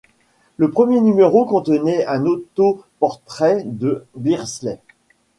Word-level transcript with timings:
Le 0.57 0.71
premier 0.71 0.99
numéro 0.99 1.45
contenait 1.45 2.07
un 2.07 2.25
auto-portrait 2.25 3.61
de 3.67 4.03
Beardsley. 4.15 4.79